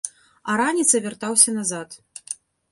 А 0.53 0.55
раніцай 0.61 1.03
вяртаўся 1.05 1.55
назад. 1.61 1.89